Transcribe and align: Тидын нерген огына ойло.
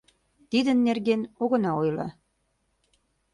Тидын 0.49 0.77
нерген 0.87 1.21
огына 1.43 1.71
ойло. 1.81 2.07